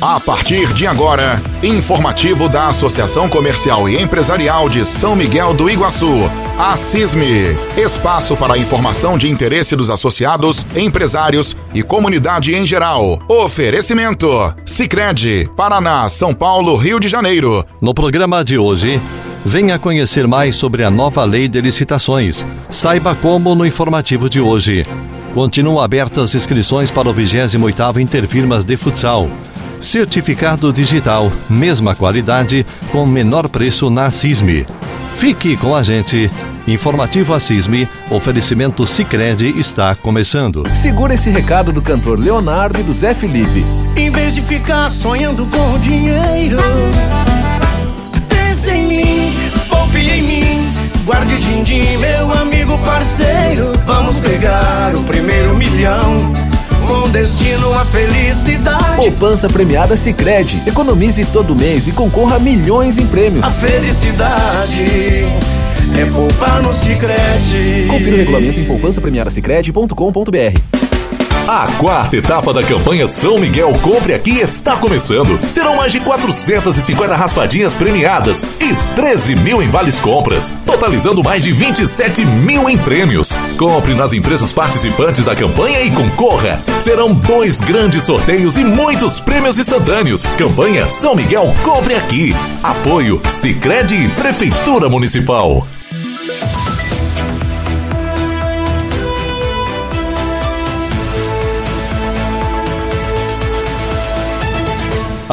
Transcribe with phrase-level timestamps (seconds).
[0.00, 6.30] A partir de agora, informativo da Associação Comercial e Empresarial de São Miguel do Iguaçu,
[6.58, 7.54] a CISME.
[7.76, 13.18] Espaço para informação de interesse dos associados, empresários e comunidade em geral.
[13.28, 14.26] Oferecimento:
[14.64, 17.62] Sicredi, Paraná, São Paulo, Rio de Janeiro.
[17.78, 18.98] No programa de hoje,
[19.44, 22.46] venha conhecer mais sobre a nova lei de licitações.
[22.70, 24.86] Saiba como no informativo de hoje.
[25.34, 29.28] Continuam abertas inscrições para o 28º Interfirmas de Futsal.
[29.80, 34.66] Certificado digital, mesma qualidade, com menor preço na CISME.
[35.14, 36.30] Fique com a gente.
[36.68, 40.62] Informativo a CISME, oferecimento Sicredi está começando.
[40.74, 43.64] Segura esse recado do cantor Leonardo e do Zé Felipe.
[43.96, 46.58] Em vez de ficar sonhando com dinheiro,
[48.28, 49.34] pense em mim,
[49.68, 50.72] poupe em mim.
[51.04, 53.72] Guarde din-din, meu amigo parceiro.
[53.86, 56.49] Vamos pegar o primeiro milhão
[56.90, 58.96] com destino à felicidade.
[58.96, 60.60] Poupança premiada Sicredi.
[60.66, 63.46] Economize todo mês e concorra a milhões em prêmios.
[63.46, 65.24] A felicidade
[65.96, 67.86] é poupar no Sicredi.
[67.88, 70.69] Confira o regulamento em poupancapremiadasicredi.com.br.
[71.48, 75.38] A quarta etapa da campanha São Miguel Compre Aqui está começando.
[75.48, 81.50] Serão mais de 450 raspadinhas premiadas e 13 mil em vales compras, totalizando mais de
[81.52, 83.32] 27 mil em prêmios.
[83.58, 86.62] Compre nas empresas participantes da campanha e concorra.
[86.78, 90.26] Serão dois grandes sorteios e muitos prêmios instantâneos.
[90.38, 92.34] Campanha São Miguel Compre Aqui.
[92.62, 95.66] Apoio Sicredi e Prefeitura Municipal.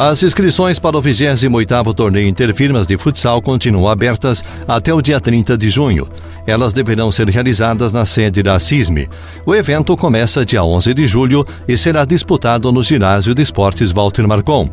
[0.00, 5.58] As inscrições para o 28º Torneio Interfirmas de Futsal continuam abertas até o dia 30
[5.58, 6.08] de junho.
[6.48, 9.06] Elas deverão ser realizadas na sede da CISME.
[9.44, 14.26] O evento começa dia 11 de julho e será disputado no Ginásio de Esportes Walter
[14.26, 14.70] Marcon.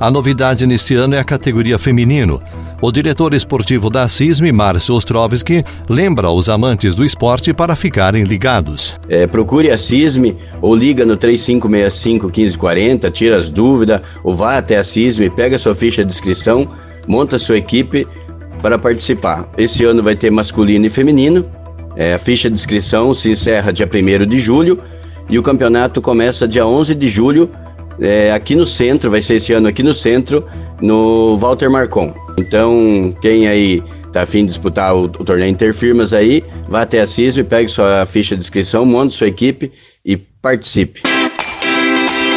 [0.00, 2.40] A novidade neste ano é a categoria feminino.
[2.80, 8.98] O diretor esportivo da CISME, Márcio Ostrovski, lembra os amantes do esporte para ficarem ligados.
[9.06, 14.84] É, procure a CISME ou liga no 3565-1540, tira as dúvidas ou vá até a
[14.84, 16.66] CISME, pega sua ficha de inscrição,
[17.06, 18.06] monta sua equipe
[18.60, 19.48] para participar.
[19.56, 21.44] Esse ano vai ter masculino e feminino.
[21.96, 24.80] É, a ficha de inscrição se encerra dia 1 de julho
[25.28, 27.50] e o campeonato começa dia 11 de julho
[28.00, 30.46] é, aqui no centro, vai ser esse ano aqui no centro,
[30.80, 32.14] no Walter Marcon.
[32.38, 33.82] Então, quem aí
[34.12, 38.06] tá afim de disputar o, o torneio Interfirmas aí, vá até a CISM, pegue sua
[38.06, 39.72] ficha de inscrição, monte sua equipe
[40.04, 41.17] e participe.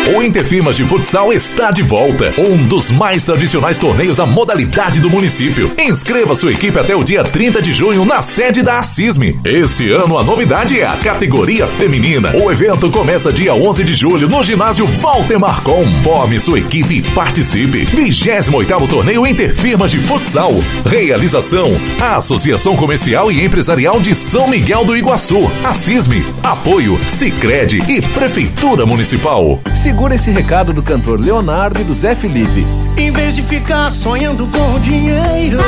[0.07, 2.33] O Interfirmas de Futsal está de volta.
[2.37, 5.71] Um dos mais tradicionais torneios da modalidade do município.
[5.77, 9.39] Inscreva sua equipe até o dia 30 de junho na sede da Assisme.
[9.45, 12.35] Esse ano a novidade é a categoria feminina.
[12.35, 15.85] O evento começa dia 11 de julho no ginásio Walter Marcon.
[16.03, 17.85] Forme sua equipe e participe.
[17.85, 20.53] 28º Torneio Interfirmas de Futsal.
[20.85, 25.49] Realização: a Associação Comercial e Empresarial de São Miguel do Iguaçu.
[25.63, 26.25] Assisme.
[26.43, 29.59] Apoio: Sicredi e Prefeitura Municipal.
[29.91, 32.65] Segura esse recado do cantor Leonardo e do Zé Felipe.
[32.95, 35.59] Em vez de ficar sonhando com dinheiro,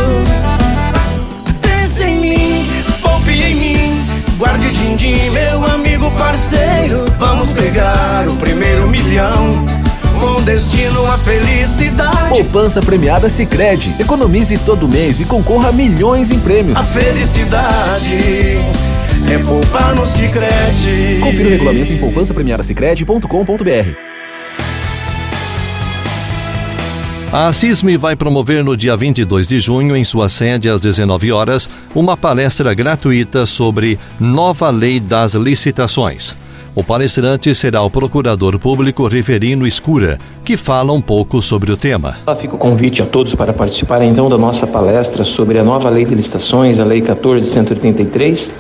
[1.62, 2.66] pense em mim,
[3.02, 4.06] poupe em mim.
[4.38, 7.04] Guarde din-din, meu amigo parceiro.
[7.20, 9.66] Vamos pegar o primeiro milhão.
[10.18, 12.30] Com destino à felicidade.
[12.30, 13.94] Poupança premiada Sicredi.
[14.00, 16.80] Economize todo mês e concorra a milhões em prêmios.
[16.80, 18.58] A felicidade
[19.30, 21.20] é poupar no Sicredi.
[21.22, 24.13] Confira o regulamento em poupancapremiadasicredi.com.br.
[27.36, 31.68] A CISME vai promover no dia 22 de junho, em sua sede às 19 horas,
[31.96, 36.36] uma palestra gratuita sobre nova lei das licitações.
[36.76, 42.18] O palestrante será o procurador público Riverino Escura, que fala um pouco sobre o tema.
[42.40, 46.06] Fica o convite a todos para participarem então da nossa palestra sobre a nova lei
[46.06, 48.52] de licitações, a Lei 14183,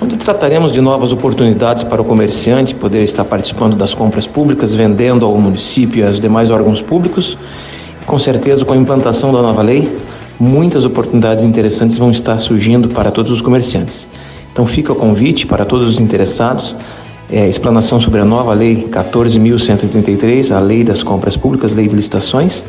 [0.00, 5.26] onde trataremos de novas oportunidades para o comerciante poder estar participando das compras públicas, vendendo
[5.26, 7.36] ao município e aos demais órgãos públicos
[8.08, 9.86] com certeza, com a implantação da nova lei,
[10.40, 14.08] muitas oportunidades interessantes vão estar surgindo para todos os comerciantes.
[14.50, 16.74] Então, fica o convite para todos os interessados.
[17.30, 22.64] É, explanação sobre a nova lei 14.133, a lei das compras públicas, lei de licitações,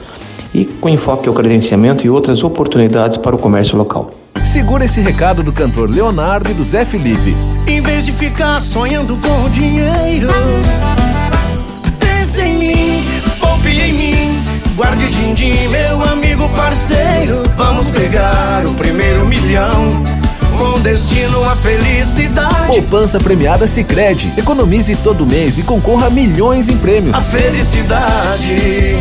[0.53, 4.11] e com enfoque ao credenciamento e outras oportunidades para o comércio local.
[4.43, 7.33] Segura esse recado do cantor Leonardo e do Zé Felipe.
[7.65, 10.27] Em vez de ficar sonhando com dinheiro,
[15.41, 17.43] Meu amigo parceiro.
[17.55, 20.03] Vamos pegar o primeiro milhão.
[20.57, 22.67] Com destino à felicidade.
[22.67, 24.33] Poupança premiada Sicredi.
[24.37, 27.15] Economize todo mês e concorra a milhões em prêmios.
[27.15, 28.97] A felicidade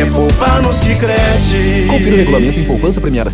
[0.00, 1.86] é poupar no Sicredi.
[1.86, 3.28] Confira o regulamento em poupança premiada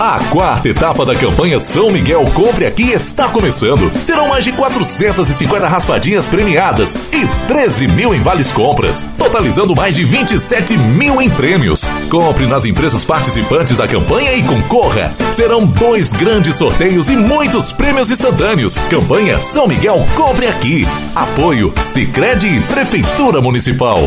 [0.00, 3.92] a quarta etapa da campanha São Miguel Compre Aqui está começando.
[4.00, 10.02] Serão mais de 450 raspadinhas premiadas e 13 mil em vales compras, totalizando mais de
[10.02, 11.84] 27 mil em prêmios.
[12.10, 15.14] Compre nas empresas participantes da campanha e concorra.
[15.30, 18.78] Serão dois grandes sorteios e muitos prêmios instantâneos.
[18.90, 20.84] Campanha São Miguel Compre Aqui.
[21.14, 23.98] Apoio Sicredi e Prefeitura Municipal.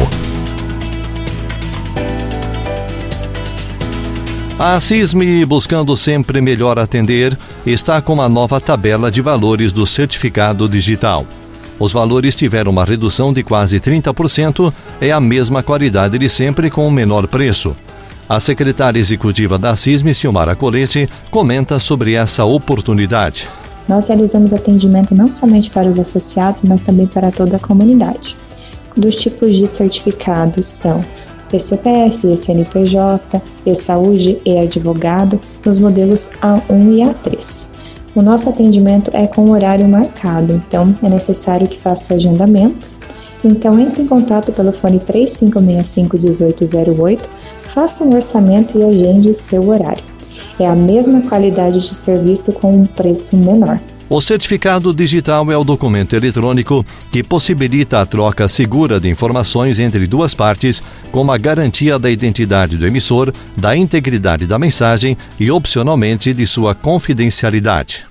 [4.59, 10.67] A CISME, buscando sempre melhor atender, está com uma nova tabela de valores do certificado
[10.67, 11.25] digital.
[11.79, 14.71] Os valores tiveram uma redução de quase 30%,
[15.01, 17.75] é a mesma qualidade de sempre com o menor preço.
[18.29, 23.49] A secretária executiva da CISME, Silmara Colete, comenta sobre essa oportunidade.
[23.87, 28.37] Nós realizamos atendimento não somente para os associados, mas também para toda a comunidade.
[28.95, 31.03] Dos tipos de certificados são
[31.51, 37.72] eCPF, eCNPJ, eSaúde e advogado nos modelos A1 e A3.
[38.15, 42.89] O nosso atendimento é com horário marcado, então é necessário que faça o agendamento.
[43.43, 47.29] Então entre em contato pelo fone 3565 1808,
[47.73, 50.03] faça um orçamento e agende seu horário.
[50.59, 53.79] É a mesma qualidade de serviço com um preço menor.
[54.13, 60.05] O certificado digital é o documento eletrônico que possibilita a troca segura de informações entre
[60.05, 66.31] duas partes, como a garantia da identidade do emissor, da integridade da mensagem e, opcionalmente,
[66.31, 68.05] de sua confidencialidade.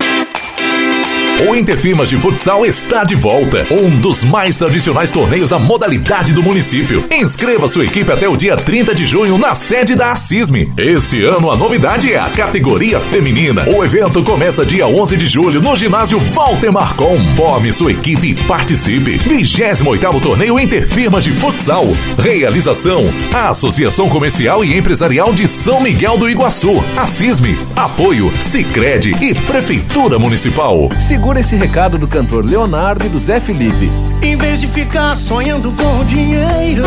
[1.49, 3.67] O Interfirmas de Futsal está de volta.
[3.69, 7.05] Um dos mais tradicionais torneios da modalidade do município.
[7.11, 10.73] Inscreva sua equipe até o dia 30 de junho na sede da Assisme.
[10.79, 13.69] Esse ano a novidade é a categoria feminina.
[13.69, 17.19] O evento começa dia 11 de julho no ginásio Walter Marcon.
[17.35, 19.19] Forme sua equipe e participe.
[19.19, 21.87] 28º Torneio Interfirmas de Futsal.
[22.19, 23.03] Realização:
[23.35, 26.85] a Associação Comercial e Empresarial de São Miguel do Iguaçu.
[26.97, 27.59] Assisme.
[27.75, 30.89] Apoio: Sicredi e Prefeitura Municipal.
[31.01, 33.91] Segura Segura esse recado do cantor Leonardo e do Zé Felipe.
[34.21, 36.83] Em vez de ficar sonhando com dinheiro,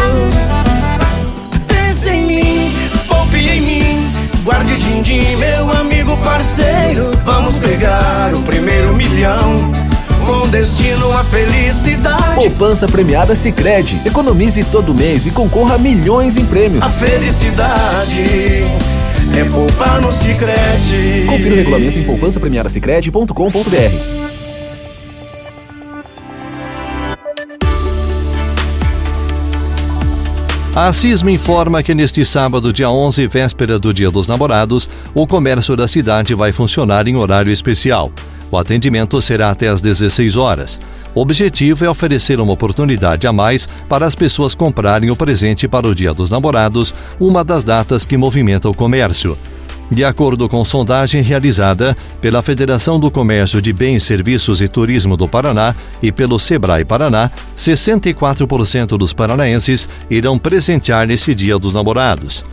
[1.68, 2.72] pense em mim,
[3.08, 4.12] poupe em mim.
[4.44, 7.10] Guarde din-din, meu amigo parceiro.
[7.24, 9.72] Vamos pegar o primeiro milhão.
[10.24, 12.36] Com destino à felicidade.
[12.36, 14.00] Poupança premiada Sicredi.
[14.06, 16.84] Economize todo mês e concorra a milhões em prêmios.
[16.84, 18.64] A felicidade
[19.40, 21.26] é poupar no Sicredi.
[21.28, 22.70] Confira o regulamento em poupança premiada
[30.76, 35.74] A CISMA informa que neste sábado, dia 11, véspera do Dia dos Namorados, o comércio
[35.74, 38.12] da cidade vai funcionar em horário especial.
[38.52, 40.78] O atendimento será até às 16 horas.
[41.16, 45.88] O objetivo é oferecer uma oportunidade a mais para as pessoas comprarem o presente para
[45.88, 49.38] o Dia dos Namorados, uma das datas que movimenta o comércio.
[49.90, 55.28] De acordo com sondagem realizada pela Federação do Comércio de Bens, Serviços e Turismo do
[55.28, 62.44] Paraná e pelo Sebrae Paraná, 64% dos paranaenses irão presentear nesse Dia dos Namorados.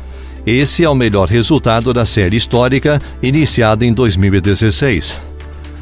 [0.46, 5.19] Esse é o melhor resultado da série histórica iniciada em 2016.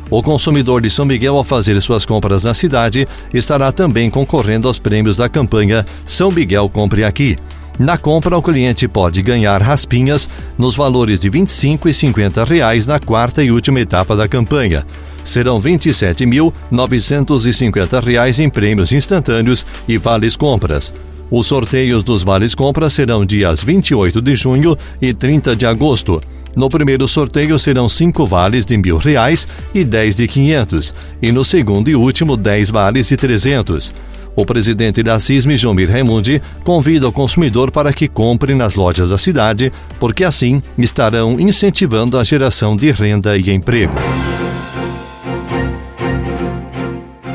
[0.08, 4.78] O consumidor de São Miguel, ao fazer suas compras na cidade, estará também concorrendo aos
[4.78, 7.38] prêmios da campanha São Miguel Compre Aqui
[7.80, 12.86] na compra, o cliente pode ganhar raspinhas nos valores de R$ 25 e 50 reais
[12.86, 14.86] na quarta e última etapa da campanha.
[15.24, 20.92] Serão 27.950 reais em prêmios instantâneos e vales compras.
[21.30, 26.20] Os sorteios dos vales compras serão dias 28 de junho e 30 de agosto.
[26.54, 31.46] No primeiro sorteio serão cinco vales de mil reais e dez de quinhentos, e no
[31.46, 33.90] segundo e último dez vales de trezentos.
[34.36, 39.18] O presidente da CISM, Jomir Raimundi, convida o consumidor para que compre nas lojas da
[39.18, 43.94] cidade, porque assim estarão incentivando a geração de renda e emprego.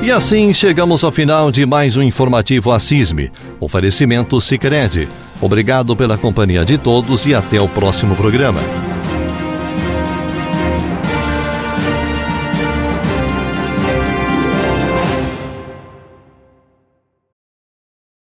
[0.02, 3.32] E assim chegamos ao final de mais um informativo Assisme.
[3.60, 5.08] Oferecimento Sicredi.
[5.42, 8.62] Obrigado pela companhia de todos e até o próximo programa.